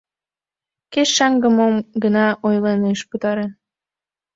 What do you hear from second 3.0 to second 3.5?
пытаре...